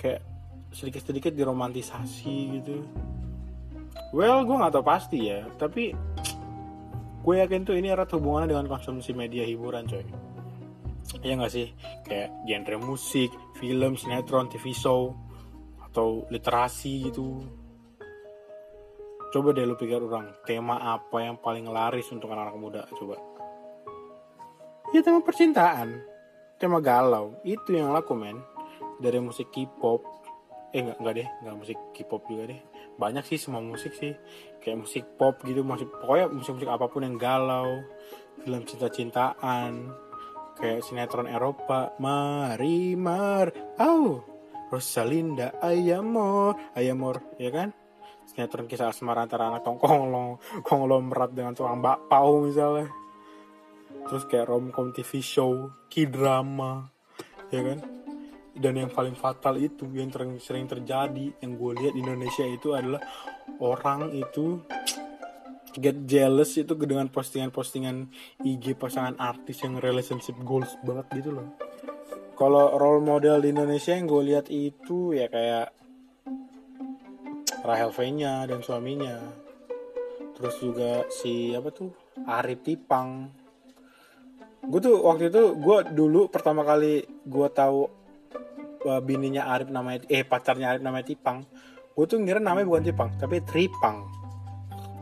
Kayak 0.00 0.25
sedikit-sedikit 0.73 1.37
diromantisasi 1.37 2.37
gitu. 2.56 2.80
Well 4.16 4.49
gue 4.49 4.56
nggak 4.56 4.73
tahu 4.73 4.85
pasti 4.88 5.28
ya 5.28 5.44
tapi 5.61 5.92
gue 7.26 7.35
yakin 7.42 7.66
tuh 7.66 7.75
ini 7.75 7.90
erat 7.90 8.06
hubungannya 8.14 8.54
dengan 8.54 8.71
konsumsi 8.71 9.11
media 9.11 9.42
hiburan 9.42 9.90
coy 9.90 10.06
Iya 11.23 11.38
gak 11.38 11.54
sih? 11.54 11.71
Kayak 12.02 12.35
genre 12.47 12.76
musik, 12.83 13.30
film, 13.59 13.95
sinetron, 13.95 14.50
TV 14.50 14.75
show, 14.75 15.14
atau 15.78 16.26
literasi 16.28 17.09
gitu. 17.09 17.47
Coba 19.30 19.54
deh 19.54 19.62
lu 19.62 19.78
pikir 19.78 20.02
orang, 20.02 20.35
tema 20.42 20.76
apa 20.83 21.23
yang 21.23 21.38
paling 21.38 21.71
laris 21.71 22.11
untuk 22.11 22.30
anak-anak 22.35 22.59
muda? 22.59 22.83
Coba. 22.95 23.16
Ya 24.95 25.02
tema 25.02 25.23
percintaan, 25.23 25.99
tema 26.59 26.83
galau, 26.83 27.38
itu 27.47 27.75
yang 27.75 27.95
laku 27.95 28.18
men. 28.18 28.38
Dari 28.99 29.23
musik 29.23 29.52
K-pop, 29.54 30.02
eh 30.75 30.83
enggak, 30.83 30.99
enggak 31.00 31.14
deh, 31.23 31.28
enggak 31.42 31.56
musik 31.59 31.78
K-pop 31.95 32.23
juga 32.26 32.50
deh. 32.54 32.61
Banyak 32.96 33.24
sih 33.28 33.36
semua 33.36 33.60
musik 33.60 33.92
sih, 33.92 34.16
kayak 34.64 34.88
musik 34.88 35.04
pop 35.20 35.40
gitu, 35.44 35.60
musik 35.60 35.92
pokoknya 36.00 36.32
musik-musik 36.32 36.68
apa 36.68 36.88
pun 36.88 37.04
yang 37.04 37.20
galau, 37.20 37.84
film 38.40 38.64
cinta-cintaan, 38.64 39.92
kayak 40.56 40.80
sinetron 40.84 41.28
Eropa. 41.28 41.92
Mari 42.00 42.96
Mar. 42.96 43.52
Oh 43.80 44.24
Rosalinda 44.72 45.60
Ayamor. 45.60 46.56
Ayamor 46.74 47.36
ya 47.36 47.52
kan? 47.52 47.70
Sinetron 48.26 48.66
kisah 48.66 48.90
asmara 48.90 49.22
antara 49.22 49.52
anak 49.52 49.62
tongkong 49.62 50.40
konglomerat 50.66 51.30
dengan 51.30 51.54
seorang 51.54 51.78
bakpao 51.78 52.42
misalnya. 52.42 52.90
Terus 54.06 54.24
kayak 54.26 54.50
romcom 54.50 54.90
TV 54.94 55.18
show 55.22 55.70
k-drama 55.90 56.96
ya 57.50 57.62
kan 57.62 57.95
dan 58.56 58.80
yang 58.80 58.90
paling 58.90 59.14
fatal 59.16 59.60
itu 59.60 59.84
yang 59.92 60.08
sering, 60.08 60.32
sering 60.40 60.66
terjadi 60.66 61.32
yang 61.44 61.52
gue 61.56 61.72
lihat 61.76 61.92
di 61.92 62.00
Indonesia 62.00 62.44
itu 62.48 62.72
adalah 62.72 63.00
orang 63.60 64.12
itu 64.16 64.64
get 65.76 66.08
jealous 66.08 66.56
itu 66.56 66.72
dengan 66.75 67.12
postingan-postingan 67.12 68.08
IG 68.42 68.80
pasangan 68.80 69.20
artis 69.20 69.60
yang 69.60 69.76
relationship 69.76 70.36
goals 70.40 70.72
banget 70.80 71.06
gitu 71.20 71.36
loh. 71.36 71.52
Kalau 72.36 72.76
role 72.76 73.00
model 73.00 73.40
di 73.40 73.52
Indonesia 73.52 73.96
yang 73.96 74.08
gue 74.08 74.22
lihat 74.25 74.46
itu 74.52 75.16
ya 75.16 75.28
kayak 75.28 75.72
Rahel 77.64 77.92
V-nya 77.92 78.44
dan 78.44 78.60
suaminya. 78.60 79.16
Terus 80.36 80.54
juga 80.60 81.08
si 81.08 81.56
apa 81.56 81.72
tuh 81.72 81.92
Arif 82.28 82.60
Tipang. 82.60 83.32
Gue 84.68 84.80
tuh 84.84 85.00
waktu 85.00 85.32
itu 85.32 85.56
gue 85.56 85.78
dulu 85.96 86.28
pertama 86.28 86.60
kali 86.60 87.08
gue 87.25 87.48
tahu 87.52 88.05
uh, 88.86 89.02
bininya 89.02 89.50
Arif 89.50 89.68
namanya 89.68 90.06
eh 90.06 90.22
pacarnya 90.22 90.78
Arif 90.78 90.82
namanya 90.86 91.10
Tipang. 91.10 91.42
Gue 91.92 92.06
tuh 92.06 92.22
ngira 92.22 92.38
namanya 92.38 92.70
bukan 92.70 92.84
Tipang 92.86 93.10
tapi 93.18 93.42
Tripang. 93.42 94.06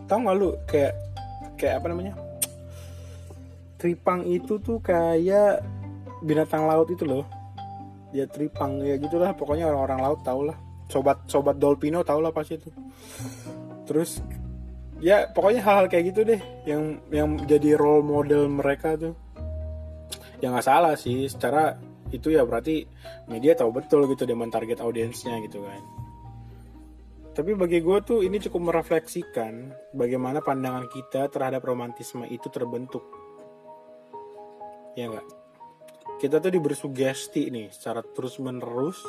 Tau 0.08 0.18
gak 0.24 0.36
lu 0.36 0.56
kayak 0.64 0.92
kayak 1.60 1.84
apa 1.84 1.86
namanya? 1.92 2.12
Tripang 3.76 4.24
itu 4.24 4.56
tuh 4.58 4.80
kayak 4.80 5.60
binatang 6.24 6.64
laut 6.64 6.88
itu 6.88 7.04
loh. 7.04 7.28
Ya 8.14 8.30
tripang 8.30 8.78
ya 8.78 8.94
gitulah 8.94 9.34
pokoknya 9.34 9.68
orang-orang 9.68 10.00
laut 10.00 10.20
tau 10.24 10.40
lah. 10.46 10.56
Sobat 10.88 11.20
sobat 11.28 11.58
dolpino 11.58 12.00
tau 12.06 12.20
lah 12.20 12.30
pasti 12.30 12.60
itu 12.60 12.70
terus 13.84 14.24
ya 15.00 15.28
pokoknya 15.28 15.60
hal-hal 15.60 15.86
kayak 15.92 16.12
gitu 16.12 16.20
deh 16.24 16.40
yang 16.64 17.00
yang 17.12 17.36
jadi 17.44 17.76
role 17.76 18.04
model 18.04 18.48
mereka 18.48 18.96
tuh. 18.96 19.12
Ya 20.40 20.52
nggak 20.52 20.66
salah 20.66 20.94
sih 20.96 21.28
secara 21.28 21.76
itu 22.14 22.30
ya 22.30 22.46
berarti 22.46 22.86
media 23.26 23.58
tahu 23.58 23.74
betul 23.74 24.06
gitu 24.06 24.22
dia 24.22 24.38
mentarget 24.38 24.78
audiensnya 24.78 25.42
gitu 25.42 25.66
kan 25.66 25.82
tapi 27.34 27.50
bagi 27.58 27.82
gue 27.82 27.98
tuh 28.06 28.22
ini 28.22 28.38
cukup 28.38 28.70
merefleksikan 28.70 29.74
bagaimana 29.90 30.38
pandangan 30.38 30.86
kita 30.86 31.26
terhadap 31.26 31.66
romantisme 31.66 32.22
itu 32.30 32.46
terbentuk. 32.46 33.02
Ya 34.94 35.10
enggak? 35.10 35.26
Kita 36.22 36.38
tuh 36.38 36.54
diberi 36.54 36.78
sugesti 36.78 37.50
nih 37.50 37.74
secara 37.74 38.06
terus 38.06 38.38
menerus 38.38 39.02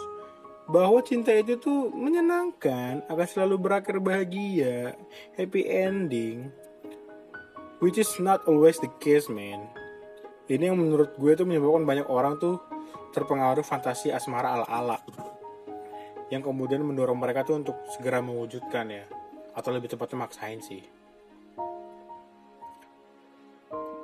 bahwa 0.65 1.05
cinta 1.05 1.29
itu 1.37 1.61
tuh 1.61 1.93
menyenangkan, 1.93 3.05
akan 3.05 3.27
selalu 3.29 3.61
berakhir 3.61 4.01
bahagia, 4.01 4.97
happy 5.37 5.61
ending. 5.69 6.49
Which 7.77 8.01
is 8.01 8.09
not 8.17 8.41
always 8.49 8.81
the 8.81 8.89
case, 8.97 9.29
man. 9.29 9.69
Ini 10.49 10.73
yang 10.73 10.81
menurut 10.81 11.13
gue 11.21 11.37
tuh 11.37 11.45
menyebabkan 11.45 11.85
banyak 11.85 12.07
orang 12.09 12.41
tuh 12.41 12.57
terpengaruh 13.15 13.63
fantasi 13.63 14.11
asmara 14.11 14.59
ala-ala. 14.59 14.99
Yang 16.27 16.51
kemudian 16.51 16.83
mendorong 16.83 17.15
mereka 17.15 17.47
tuh 17.47 17.63
untuk 17.63 17.79
segera 17.95 18.19
mewujudkan 18.19 18.91
ya. 18.91 19.07
Atau 19.55 19.71
lebih 19.71 19.87
tepatnya 19.87 20.27
maksain 20.27 20.59
sih. 20.59 20.83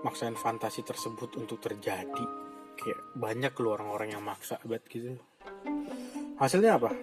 Maksain 0.08 0.40
fantasi 0.40 0.88
tersebut 0.88 1.36
untuk 1.36 1.60
terjadi. 1.60 2.26
Kayak 2.80 3.00
banyak 3.20 3.54
loh 3.60 3.76
orang-orang 3.76 4.16
yang 4.16 4.24
maksa 4.24 4.56
banget 4.64 4.88
gitu. 4.88 5.20
Hasilnya 6.40 6.80
apa? 6.80 6.96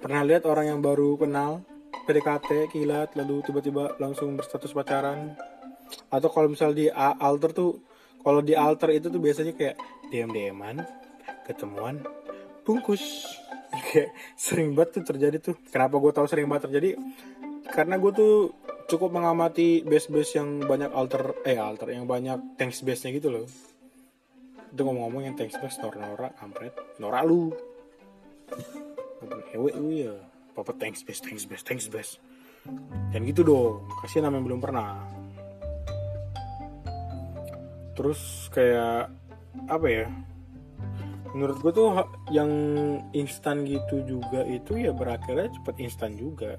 Pernah 0.00 0.24
lihat 0.24 0.48
orang 0.48 0.72
yang 0.72 0.80
baru 0.80 1.20
kenal? 1.20 1.60
PDKT 2.08 2.72
kilat 2.72 3.12
lalu 3.14 3.44
tiba-tiba 3.44 3.94
langsung 4.00 4.34
berstatus 4.40 4.72
pacaran? 4.72 5.36
Atau 6.08 6.32
kalau 6.32 6.48
misal 6.48 6.72
di 6.72 6.88
alter 6.96 7.52
tuh 7.52 7.78
kalau 8.24 8.40
di 8.40 8.56
alter 8.56 8.96
itu 8.96 9.12
tuh 9.12 9.20
biasanya 9.20 9.52
kayak 9.54 9.76
diam-diaman 10.10 10.99
ketemuan 11.50 12.06
bungkus. 12.62 13.02
Kayak 13.90 14.10
sering 14.34 14.74
banget 14.74 15.02
tuh 15.02 15.14
terjadi 15.14 15.36
tuh. 15.38 15.56
Kenapa 15.70 15.98
gue 15.98 16.12
tahu 16.14 16.26
sering 16.26 16.46
banget 16.50 16.70
terjadi? 16.70 16.98
Karena 17.70 17.98
gue 17.98 18.12
tuh 18.14 18.34
cukup 18.90 19.14
mengamati 19.14 19.86
base-base 19.86 20.42
yang 20.42 20.66
banyak 20.66 20.90
alter 20.90 21.38
eh 21.46 21.54
alter 21.54 21.94
yang 21.94 22.10
banyak 22.10 22.58
tanks 22.58 22.82
base-nya 22.82 23.14
gitu 23.14 23.30
loh. 23.30 23.46
Itu 24.70 24.82
ngomong-ngomong 24.82 25.22
yang 25.30 25.34
tanks 25.38 25.58
base 25.62 25.78
Nora 25.78 25.98
Nora 26.02 26.28
kampret. 26.34 26.74
Nora 26.98 27.22
lu. 27.22 27.54
Ewe 29.54 29.70
lu 29.78 29.90
ya. 29.94 30.14
Papa 30.54 30.74
tanks 30.74 31.06
base 31.06 31.22
tanks 31.22 31.46
base 31.46 31.62
tanks 31.62 31.86
base. 31.86 32.18
Dan 33.14 33.22
gitu 33.22 33.46
dong. 33.46 33.86
Kasih 34.02 34.26
namanya 34.26 34.50
belum 34.50 34.60
pernah. 34.62 34.98
Terus 37.94 38.50
kayak 38.50 39.14
apa 39.66 39.86
ya 39.90 40.06
menurut 41.30 41.62
gue 41.62 41.72
tuh 41.72 41.88
yang 42.34 42.50
instan 43.14 43.62
gitu 43.62 44.02
juga 44.02 44.42
itu 44.42 44.78
ya 44.82 44.90
berakhirnya 44.90 45.50
cepet 45.54 45.74
instan 45.78 46.18
juga. 46.18 46.58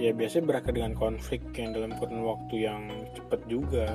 Ya 0.00 0.16
biasanya 0.16 0.48
berakhir 0.48 0.72
dengan 0.74 0.96
konflik 0.96 1.44
yang 1.54 1.76
dalam 1.76 1.92
kurun 1.96 2.24
waktu 2.24 2.54
yang 2.68 2.82
cepet 3.16 3.40
juga. 3.48 3.88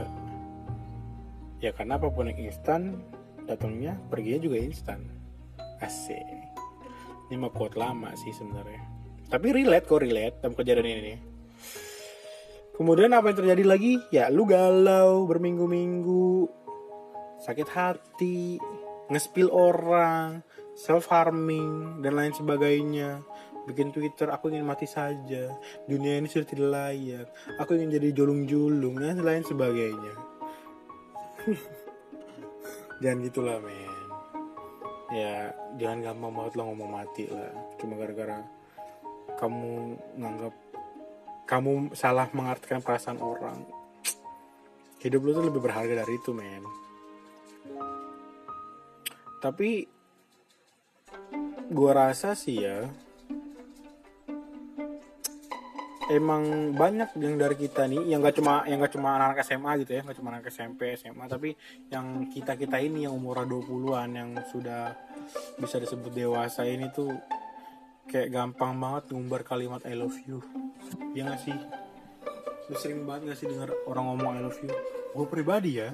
Ya 1.62 1.74
karena 1.74 1.98
apa 1.98 2.10
pun 2.14 2.30
yang 2.30 2.40
instan 2.50 3.02
datangnya 3.46 3.98
perginya 4.10 4.42
juga 4.46 4.58
instan. 4.62 5.02
Asik. 5.82 6.24
Ini 7.30 7.42
mah 7.42 7.52
quote 7.54 7.78
lama 7.78 8.14
sih 8.18 8.34
sebenarnya. 8.34 8.82
Tapi 9.26 9.48
relate 9.50 9.86
kok 9.90 10.02
relate 10.02 10.38
dalam 10.42 10.54
kejadian 10.54 11.02
ini. 11.02 11.16
Kemudian 12.76 13.16
apa 13.16 13.32
yang 13.32 13.38
terjadi 13.40 13.64
lagi? 13.66 13.94
Ya 14.14 14.30
lu 14.30 14.46
galau 14.46 15.26
berminggu-minggu 15.26 16.65
sakit 17.46 17.70
hati 17.70 18.58
ngespil 19.14 19.54
orang 19.54 20.42
self 20.74 21.06
harming 21.14 22.02
dan 22.02 22.18
lain 22.18 22.34
sebagainya. 22.34 23.22
Bikin 23.70 23.94
Twitter 23.94 24.30
aku 24.30 24.50
ingin 24.50 24.66
mati 24.66 24.90
saja. 24.90 25.54
Dunia 25.86 26.18
ini 26.22 26.30
sudah 26.30 26.46
tidak 26.46 26.70
layak. 26.70 27.28
Aku 27.62 27.78
ingin 27.78 27.98
jadi 27.98 28.14
julung-julung 28.14 28.98
dan 28.98 29.22
lain 29.22 29.46
sebagainya. 29.46 30.14
Jangan 33.02 33.20
gitulah 33.26 33.58
men. 33.62 33.94
Ya 35.14 35.54
jangan 35.78 36.02
gampang 36.02 36.34
banget 36.34 36.54
lo 36.58 36.74
ngomong 36.74 36.90
mati 36.90 37.30
lah. 37.30 37.54
Cuma 37.78 37.94
gara-gara 37.94 38.42
kamu 39.38 39.74
nganggap 40.18 40.54
kamu 41.46 41.94
salah 41.94 42.26
mengartikan 42.34 42.82
perasaan 42.82 43.22
orang. 43.22 43.62
Hidup 44.98 45.22
lo 45.22 45.38
tuh 45.38 45.46
lebih 45.46 45.62
berharga 45.62 46.02
dari 46.02 46.18
itu 46.18 46.34
men 46.34 46.85
tapi 49.46 49.86
gua 51.70 52.10
rasa 52.10 52.34
sih 52.34 52.66
ya 52.66 52.90
emang 56.10 56.74
banyak 56.74 57.14
yang 57.22 57.38
dari 57.38 57.54
kita 57.54 57.86
nih 57.86 58.10
yang 58.10 58.26
gak 58.26 58.42
cuma 58.42 58.66
yang 58.66 58.82
gak 58.82 58.98
cuma 58.98 59.14
anak, 59.14 59.38
-anak 59.38 59.46
SMA 59.46 59.72
gitu 59.86 59.92
ya 59.94 60.02
gak 60.02 60.18
cuma 60.18 60.34
anak 60.34 60.50
SMP 60.50 60.98
SMA 60.98 61.30
tapi 61.30 61.54
yang 61.94 62.26
kita 62.34 62.58
kita 62.58 62.82
ini 62.82 63.06
yang 63.06 63.14
umur 63.14 63.46
20-an 63.46 64.10
yang 64.18 64.34
sudah 64.50 64.98
bisa 65.62 65.78
disebut 65.78 66.10
dewasa 66.10 66.66
ini 66.66 66.90
tuh 66.90 67.14
kayak 68.10 68.34
gampang 68.34 68.74
banget 68.82 69.14
ngumbar 69.14 69.42
kalimat 69.46 69.82
I 69.86 69.98
love 69.98 70.14
you. 70.30 70.46
Ya 71.18 71.26
gak 71.26 71.42
sih? 71.42 71.58
Lu 72.70 72.78
sering 72.78 73.02
banget 73.10 73.34
gak 73.34 73.38
sih 73.42 73.50
denger 73.50 73.74
orang 73.90 74.14
ngomong 74.14 74.30
I 74.38 74.42
love 74.46 74.62
you? 74.62 74.70
Gue 75.18 75.26
pribadi 75.26 75.82
ya 75.82 75.90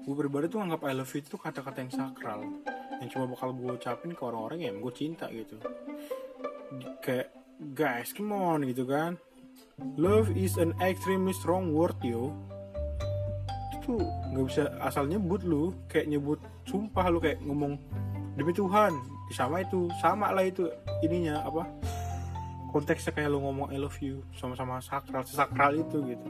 gue 0.00 0.14
pribadi 0.16 0.48
tuh 0.48 0.60
anggap 0.64 0.80
I 0.88 0.96
love 0.96 1.12
you 1.12 1.20
itu 1.20 1.36
kata-kata 1.36 1.84
yang 1.84 1.92
sakral 1.92 2.40
yang 3.00 3.08
cuma 3.08 3.24
bakal 3.32 3.56
gue 3.56 3.72
ucapin 3.74 4.12
ke 4.12 4.22
orang-orang 4.22 4.60
yang 4.68 4.76
gue 4.78 4.92
cinta 4.92 5.26
gitu 5.32 5.56
kayak 7.00 7.32
guys 7.72 8.12
come 8.12 8.36
on 8.36 8.62
gitu 8.68 8.84
kan 8.84 9.16
Love 9.96 10.28
is 10.36 10.60
an 10.60 10.76
extremely 10.84 11.32
strong 11.32 11.72
word 11.72 11.96
yo. 12.04 12.36
Itu 13.80 13.96
nggak 14.32 14.44
bisa 14.44 14.64
asal 14.84 15.08
nyebut 15.08 15.40
lu, 15.40 15.72
kayak 15.88 16.08
nyebut 16.12 16.40
sumpah 16.68 17.08
lu 17.08 17.18
kayak 17.18 17.40
ngomong 17.40 17.80
demi 18.36 18.52
Tuhan. 18.52 18.92
Sama 19.32 19.62
itu, 19.64 19.88
sama 20.02 20.34
lah 20.34 20.44
itu 20.44 20.68
ininya 21.00 21.46
apa? 21.46 21.64
Konteksnya 22.70 23.14
kayak 23.16 23.32
lu 23.32 23.40
ngomong 23.40 23.72
I 23.72 23.80
love 23.80 23.96
you, 24.04 24.22
sama-sama 24.36 24.84
sakral, 24.84 25.24
sesakral 25.24 25.72
itu 25.74 26.02
gitu. 26.06 26.28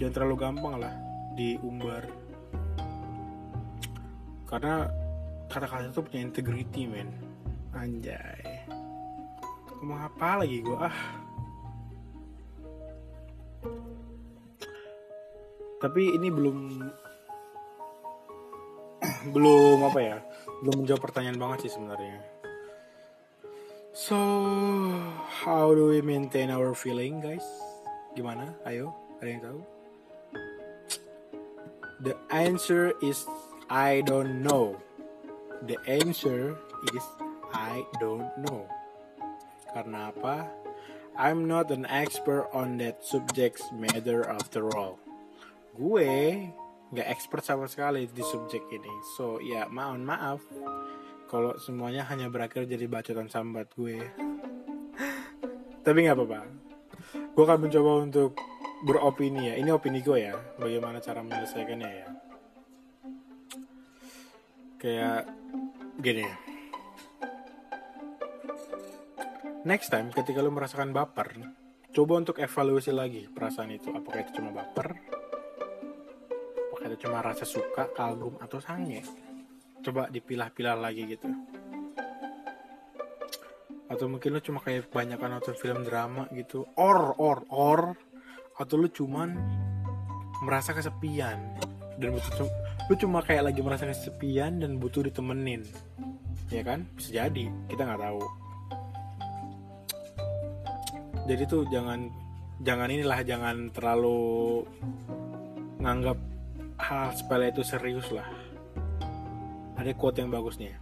Jangan 0.00 0.12
terlalu 0.14 0.36
gampang 0.38 0.74
lah 0.80 0.94
diumbar. 1.36 2.08
Karena 4.48 4.88
kata-kata 5.48 5.88
itu 5.88 6.00
punya 6.04 6.20
integrity 6.22 6.84
men. 6.84 7.08
Anjay. 7.72 8.68
Ngomong 9.80 10.00
apa 10.04 10.44
lagi 10.44 10.60
gua? 10.60 10.88
Ah. 10.88 10.98
Tapi 15.78 16.02
ini 16.18 16.28
belum 16.28 16.58
belum 19.34 19.78
apa 19.88 20.00
ya? 20.02 20.18
Belum 20.60 20.84
menjawab 20.84 21.02
pertanyaan 21.08 21.38
banget 21.40 21.68
sih 21.68 21.72
sebenarnya. 21.78 22.18
So 23.94 24.18
how 25.42 25.74
do 25.74 25.90
we 25.90 26.04
maintain 26.04 26.50
our 26.52 26.74
feeling 26.76 27.22
guys? 27.22 27.46
Gimana? 28.14 28.54
Ayo 28.66 28.92
ada 29.22 29.28
yang 29.30 29.42
tahu? 29.42 29.60
The 31.98 32.14
answer 32.30 32.94
is 33.02 33.26
I 33.66 34.06
don't 34.06 34.42
know 34.42 34.78
the 35.66 35.78
answer 35.88 36.54
is 36.94 37.04
I 37.50 37.82
don't 37.98 38.28
know. 38.44 38.68
Karena 39.72 40.12
apa? 40.12 40.48
I'm 41.18 41.50
not 41.50 41.74
an 41.74 41.82
expert 41.90 42.46
on 42.54 42.78
that 42.78 43.02
subject's 43.02 43.66
matter 43.74 44.22
after 44.28 44.70
all. 44.76 45.02
Gue 45.74 46.46
nggak 46.94 47.08
expert 47.10 47.42
sama 47.42 47.66
sekali 47.66 48.06
di 48.06 48.22
subjek 48.22 48.62
ini. 48.70 48.94
So 49.18 49.42
ya 49.42 49.66
mohon 49.66 50.06
maaf 50.06 50.40
kalau 51.26 51.58
semuanya 51.60 52.06
hanya 52.08 52.30
berakhir 52.30 52.70
jadi 52.70 52.86
bacotan 52.86 53.26
sambat 53.26 53.72
gue. 53.74 53.98
Tapi 55.84 55.98
nggak 56.06 56.16
apa-apa. 56.16 56.40
Gue 57.34 57.44
akan 57.44 57.58
mencoba 57.66 57.90
untuk 58.06 58.38
beropini 58.86 59.52
ya. 59.52 59.54
Ini 59.58 59.70
opini 59.74 60.00
gue 60.00 60.18
ya 60.22 60.38
bagaimana 60.56 61.02
cara 61.02 61.20
menyelesaikannya 61.26 61.90
ya 61.90 62.17
kayak 64.78 65.26
gini 65.98 66.22
ya 66.24 66.36
next 69.66 69.90
time 69.90 70.14
ketika 70.14 70.40
lo 70.40 70.54
merasakan 70.54 70.94
baper 70.94 71.34
coba 71.92 72.22
untuk 72.22 72.38
evaluasi 72.38 72.94
lagi 72.94 73.26
perasaan 73.26 73.74
itu 73.74 73.90
apakah 73.90 74.22
itu 74.22 74.38
cuma 74.38 74.54
baper 74.54 75.18
atau 76.88 76.96
cuma 77.04 77.20
rasa 77.20 77.44
suka, 77.44 77.92
kagum 77.92 78.40
atau 78.40 78.64
sange. 78.64 79.04
Coba 79.84 80.08
dipilah-pilah 80.08 80.72
lagi 80.72 81.04
gitu. 81.04 81.28
Atau 83.92 84.08
mungkin 84.08 84.32
lu 84.32 84.40
cuma 84.40 84.64
kayak 84.64 84.88
kebanyakan 84.88 85.36
nonton 85.36 85.52
film 85.60 85.84
drama 85.84 86.24
gitu. 86.32 86.64
Or, 86.80 87.12
or, 87.20 87.44
or. 87.52 87.92
Atau 88.56 88.80
lu 88.80 88.88
cuman 88.88 89.36
merasa 90.40 90.72
kesepian. 90.72 91.60
Dan 92.00 92.16
butuh, 92.16 92.48
lu 92.88 92.94
cuma 92.96 93.20
kayak 93.20 93.52
lagi 93.52 93.60
merasa 93.60 93.84
kesepian 93.84 94.64
dan 94.64 94.80
butuh 94.80 95.04
ditemenin. 95.04 95.64
Ya 96.48 96.64
kan? 96.64 96.88
Bisa 96.96 97.24
jadi. 97.24 97.52
Kita 97.68 97.84
nggak 97.84 98.00
tahu. 98.00 98.22
Jadi 101.28 101.42
tuh 101.44 101.68
jangan 101.68 102.08
jangan 102.58 102.88
inilah 102.90 103.20
jangan 103.22 103.70
terlalu 103.70 104.64
nganggap 105.78 106.18
hal 106.78 107.14
sepele 107.14 107.54
itu 107.54 107.62
serius 107.62 108.10
lah 108.10 108.26
ada 109.78 109.94
quote 109.94 110.18
yang 110.18 110.34
bagusnya 110.34 110.74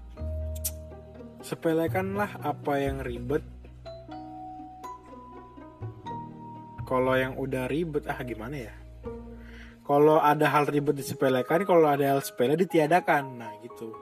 sepelekanlah 1.45 2.41
apa 2.41 2.81
yang 2.81 3.05
ribet 3.05 3.45
kalau 6.89 7.13
yang 7.13 7.37
udah 7.37 7.69
ribet 7.69 8.09
ah 8.09 8.25
gimana 8.25 8.73
ya 8.73 8.75
kalau 9.87 10.19
ada 10.19 10.51
hal 10.51 10.67
ribet 10.67 10.99
disepelekan 10.99 11.63
kalau 11.65 11.87
ada 11.87 12.19
hal 12.19 12.21
sepele 12.21 12.59
ditiadakan 12.59 13.41
nah 13.41 13.55
gitu 13.63 13.95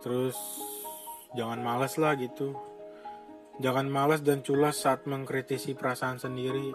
terus 0.00 0.36
jangan 1.36 1.60
males 1.60 1.94
lah 2.00 2.16
gitu 2.16 2.56
Jangan 3.62 3.86
malas 3.86 4.18
dan 4.26 4.42
culas 4.42 4.82
saat 4.82 5.06
mengkritisi 5.06 5.78
perasaan 5.78 6.18
sendiri. 6.18 6.74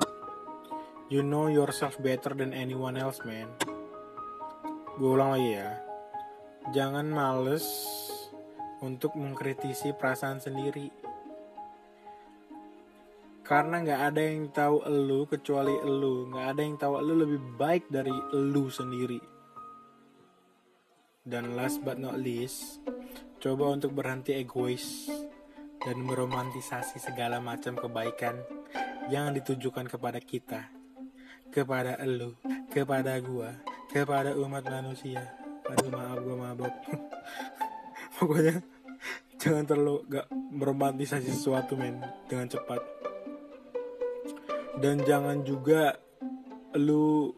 You 1.11 1.27
know 1.27 1.51
yourself 1.51 1.99
better 1.99 2.31
than 2.31 2.55
anyone 2.55 2.95
else, 2.95 3.19
man. 3.27 3.51
Gue 4.95 5.11
ulang 5.11 5.35
lagi 5.35 5.59
ya. 5.59 5.75
Jangan 6.71 7.11
males 7.11 7.67
untuk 8.79 9.11
mengkritisi 9.19 9.91
perasaan 9.91 10.39
sendiri. 10.39 10.87
Karena 13.49 13.81
nggak 13.81 14.01
ada 14.13 14.21
yang 14.21 14.53
tahu 14.53 14.85
elu 14.85 15.25
kecuali 15.25 15.73
elu. 15.81 16.29
Nggak 16.29 16.47
ada 16.53 16.61
yang 16.61 16.77
tahu 16.77 16.93
elu 17.01 17.13
lebih 17.25 17.41
baik 17.57 17.89
dari 17.89 18.13
elu 18.13 18.69
sendiri. 18.69 19.17
Dan 21.25 21.57
last 21.57 21.81
but 21.81 21.97
not 21.97 22.21
least, 22.21 22.77
coba 23.41 23.73
untuk 23.73 23.97
berhenti 23.97 24.37
egois 24.37 25.09
dan 25.81 25.97
meromantisasi 25.97 27.01
segala 27.01 27.41
macam 27.41 27.73
kebaikan 27.73 28.37
yang 29.09 29.33
ditujukan 29.33 29.89
kepada 29.89 30.21
kita, 30.21 30.69
kepada 31.49 31.97
elu, 32.05 32.37
kepada 32.69 33.17
gua, 33.17 33.57
kepada 33.89 34.37
umat 34.37 34.61
manusia. 34.69 35.25
Aduh 35.65 35.89
maaf 35.89 36.21
gua 36.21 36.37
mabok. 36.37 36.73
Pokoknya 38.21 38.61
jangan 39.41 39.65
terlalu 39.65 40.05
gak 40.05 40.29
meromantisasi 40.53 41.33
sesuatu 41.33 41.73
men 41.73 41.97
dengan 42.29 42.45
cepat. 42.45 42.98
Dan 44.79 45.03
jangan 45.03 45.43
juga 45.43 45.91
lu 46.79 47.35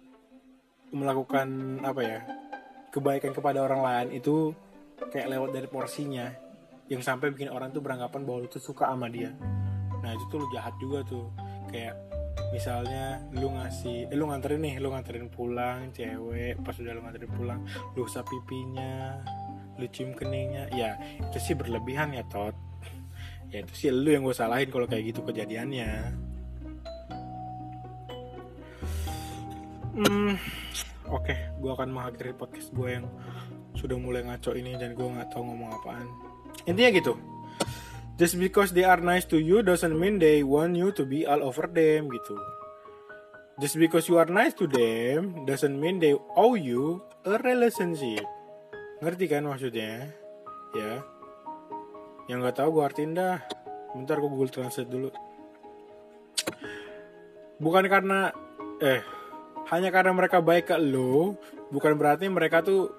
melakukan 0.94 1.80
apa 1.82 2.02
ya 2.04 2.20
kebaikan 2.92 3.32
kepada 3.32 3.64
orang 3.64 3.82
lain 3.82 4.08
itu 4.22 4.54
kayak 5.10 5.32
lewat 5.34 5.50
dari 5.50 5.68
porsinya. 5.68 6.30
Yang 6.92 7.08
sampai 7.08 7.34
bikin 7.34 7.50
orang 7.50 7.74
tuh 7.74 7.82
beranggapan 7.82 8.22
bahwa 8.28 8.46
lu 8.46 8.48
tuh 8.52 8.62
suka 8.62 8.86
sama 8.86 9.10
dia. 9.10 9.34
Nah 10.06 10.12
itu 10.14 10.26
tuh 10.30 10.46
lu 10.46 10.48
jahat 10.54 10.76
juga 10.78 11.02
tuh. 11.08 11.34
Kayak 11.74 11.98
misalnya 12.52 13.24
lu 13.34 13.48
ngasih 13.58 14.12
eh, 14.12 14.18
lu 14.20 14.28
nganterin 14.28 14.62
nih 14.62 14.76
lu 14.84 14.92
nganterin 14.92 15.32
pulang 15.32 15.92
cewek 15.96 16.60
pas 16.64 16.76
udah 16.76 16.94
lu 16.96 17.02
nganterin 17.04 17.32
pulang 17.32 17.60
lu 17.96 18.04
usap 18.04 18.28
pipinya 18.28 19.18
lu 19.80 19.88
cium 19.90 20.14
keningnya. 20.14 20.68
Ya 20.76 21.00
itu 21.18 21.42
sih 21.42 21.56
berlebihan 21.58 22.14
ya 22.14 22.22
tot. 22.28 22.54
Ya 23.50 23.64
itu 23.64 23.74
sih 23.74 23.90
lu 23.90 24.12
yang 24.12 24.28
gue 24.28 24.36
salahin 24.36 24.70
kalau 24.70 24.86
kayak 24.86 25.16
gitu 25.16 25.24
kejadiannya 25.24 26.31
hmm 29.96 30.34
oke 31.12 31.24
okay, 31.28 31.38
gue 31.60 31.72
akan 31.72 31.90
mengakhiri 31.92 32.34
podcast 32.36 32.72
gue 32.72 33.00
yang 33.00 33.06
sudah 33.76 33.96
mulai 33.96 34.24
ngaco 34.28 34.56
ini 34.56 34.76
dan 34.76 34.96
gue 34.96 35.08
nggak 35.08 35.32
tahu 35.32 35.44
ngomong 35.48 35.72
apaan 35.76 36.08
intinya 36.68 36.92
gitu 36.96 37.14
Just 38.22 38.38
because 38.38 38.70
they 38.70 38.86
are 38.86 39.02
nice 39.02 39.26
to 39.34 39.42
you 39.42 39.66
doesn't 39.66 39.98
mean 39.98 40.22
they 40.22 40.46
want 40.46 40.78
you 40.78 40.94
to 40.94 41.10
be 41.10 41.26
all 41.26 41.42
over 41.42 41.66
them 41.66 42.06
gitu. 42.06 42.38
Just 43.58 43.82
because 43.82 44.06
you 44.06 44.22
are 44.22 44.30
nice 44.30 44.54
to 44.62 44.70
them 44.70 45.42
doesn't 45.50 45.74
mean 45.74 45.98
they 45.98 46.14
owe 46.38 46.54
you 46.54 47.02
a 47.26 47.42
relationship. 47.42 48.22
Ngerti 49.02 49.26
kan 49.26 49.50
maksudnya? 49.50 50.14
Ya. 50.78 51.02
Yang 52.30 52.38
nggak 52.46 52.58
tahu 52.62 52.70
gue 52.78 52.84
artiin 52.86 53.18
dah. 53.18 53.42
Bentar 53.98 54.22
gue 54.22 54.30
Google 54.30 54.54
Translate 54.54 54.94
dulu. 54.94 55.10
Bukan 57.58 57.90
karena 57.90 58.30
eh 58.86 59.02
hanya 59.72 59.88
karena 59.88 60.12
mereka 60.12 60.44
baik 60.44 60.68
ke 60.68 60.76
lo, 60.76 61.40
bukan 61.72 61.96
berarti 61.96 62.28
mereka 62.28 62.60
tuh 62.60 62.92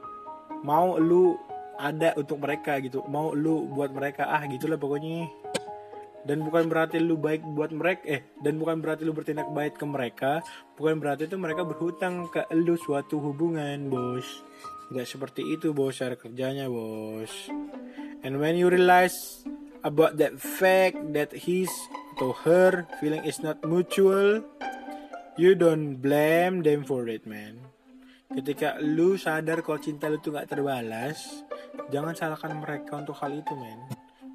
mau 0.65 0.97
lu 0.97 1.37
ada 1.77 2.17
untuk 2.17 2.41
mereka 2.41 2.81
gitu. 2.81 3.05
Mau 3.13 3.37
lu 3.37 3.69
buat 3.69 3.93
mereka 3.93 4.33
ah 4.33 4.41
gitulah 4.49 4.81
pokoknya. 4.81 5.29
Dan 6.23 6.47
bukan 6.47 6.71
berarti 6.71 7.03
lu 7.03 7.19
baik 7.19 7.43
buat 7.43 7.75
mereka 7.75 8.07
eh 8.07 8.23
dan 8.41 8.55
bukan 8.57 8.79
berarti 8.79 9.03
lu 9.03 9.13
bertindak 9.13 9.53
baik 9.53 9.77
ke 9.77 9.85
mereka. 9.85 10.41
Bukan 10.79 10.97
berarti 10.97 11.29
itu 11.29 11.37
mereka 11.37 11.67
berhutang 11.67 12.31
ke 12.33 12.47
lu 12.57 12.79
suatu 12.81 13.21
hubungan 13.21 13.93
bos. 13.93 14.25
Tidak 14.89 15.05
seperti 15.05 15.43
itu 15.53 15.77
bos 15.77 15.99
cara 15.99 16.17
kerjanya 16.17 16.73
bos. 16.73 17.53
And 18.23 18.39
when 18.41 18.55
you 18.55 18.71
realize 18.71 19.45
about 19.83 20.17
that 20.23 20.39
fact 20.39 20.97
that 21.13 21.35
his 21.35 21.69
atau 22.13 22.33
her 22.47 22.87
feeling 23.03 23.27
is 23.27 23.43
not 23.43 23.59
mutual 23.67 24.47
you 25.41 25.57
don't 25.57 26.01
blame 26.01 26.61
them 26.61 26.85
for 26.85 27.09
it 27.09 27.25
man. 27.25 27.57
Ketika 28.33 28.81
lu 28.81 29.21
sadar 29.21 29.61
kalau 29.61 29.77
cinta 29.77 30.09
lu 30.09 30.17
tuh 30.21 30.33
gak 30.33 30.49
terbalas 30.49 31.45
jangan 31.93 32.17
salahkan 32.17 32.57
mereka 32.57 33.01
untuk 33.01 33.17
hal 33.21 33.33
itu 33.33 33.53
men 33.57 33.81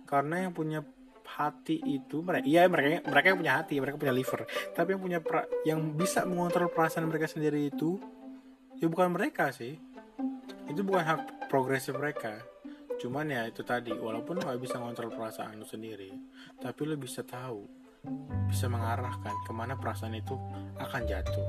karena 0.05 0.45
yang 0.45 0.53
punya 0.53 0.81
hati 1.27 1.77
itu 1.85 2.25
mereka 2.25 2.45
iya 2.49 2.65
mereka 2.65 3.05
mereka 3.05 3.25
yang 3.29 3.39
punya 3.41 3.53
hati 3.61 3.73
mereka 3.77 3.97
punya 3.97 4.13
liver. 4.13 4.41
Tapi 4.73 4.89
yang 4.97 5.01
punya 5.01 5.19
pra, 5.21 5.41
yang 5.65 5.79
bisa 5.93 6.25
mengontrol 6.25 6.69
perasaan 6.69 7.09
mereka 7.09 7.29
sendiri 7.29 7.69
itu 7.69 7.97
ya 8.77 8.85
bukan 8.89 9.13
mereka 9.13 9.53
sih. 9.53 9.77
Itu 10.69 10.81
bukan 10.85 11.03
hak 11.03 11.21
progresif 11.49 11.93
mereka. 11.97 12.41
Cuman 12.97 13.29
ya 13.29 13.45
itu 13.45 13.61
tadi 13.61 13.93
walaupun 13.93 14.41
nggak 14.41 14.57
bisa 14.57 14.81
mengontrol 14.81 15.13
perasaan 15.13 15.61
lu 15.61 15.65
sendiri 15.69 16.09
tapi 16.57 16.81
lu 16.89 16.97
bisa 16.97 17.21
tahu 17.21 17.69
bisa 18.47 18.71
mengarahkan 18.71 19.35
ke 19.43 19.51
mana 19.51 19.75
perasaan 19.75 20.15
itu 20.15 20.33
akan 20.79 21.01
jatuh. 21.05 21.47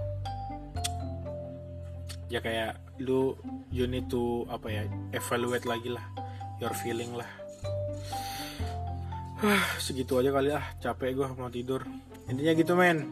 Ya 2.28 2.44
kayak 2.44 2.76
lu 3.00 3.38
you 3.72 3.88
need 3.88 4.10
to 4.12 4.44
apa 4.52 4.68
ya 4.68 4.82
evaluate 5.16 5.64
lagi 5.64 5.88
lah 5.88 6.04
your 6.60 6.74
feeling 6.76 7.14
lah. 7.16 7.28
Segitu 9.78 10.18
aja 10.18 10.34
kali 10.34 10.50
ah 10.50 10.66
capek 10.82 11.14
gue 11.14 11.26
mau 11.38 11.48
tidur. 11.48 11.86
Intinya 12.26 12.52
gitu 12.58 12.74
men. 12.74 13.06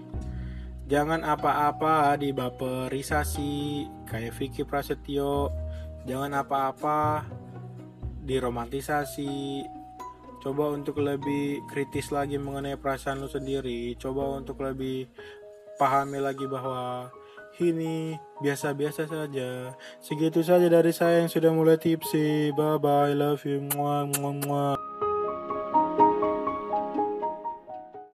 Jangan 0.86 1.26
apa-apa 1.26 2.14
dibaperisasi 2.18 3.86
kayak 4.06 4.34
Vicky 4.38 4.62
Prasetyo. 4.62 5.50
Jangan 6.06 6.42
apa-apa 6.42 7.26
diromantisasi 8.26 9.62
coba 10.46 10.70
untuk 10.70 11.02
lebih 11.02 11.66
kritis 11.66 12.14
lagi 12.14 12.38
mengenai 12.38 12.78
perasaan 12.78 13.18
lu 13.18 13.26
sendiri 13.26 13.98
coba 13.98 14.38
untuk 14.38 14.62
lebih 14.62 15.10
pahami 15.74 16.22
lagi 16.22 16.46
bahwa 16.46 17.10
ini 17.56 18.20
biasa-biasa 18.44 19.08
saja. 19.08 19.72
Segitu 20.04 20.44
saja 20.44 20.68
dari 20.68 20.92
saya 20.92 21.24
yang 21.24 21.30
sudah 21.32 21.48
mulai 21.56 21.80
tipsi. 21.80 22.52
Bye 22.52 22.76
bye, 22.76 23.16
love 23.16 23.48
you. 23.48 23.64
Muah, 23.72 24.04
muah, 24.12 24.34
muah. 24.44 25.05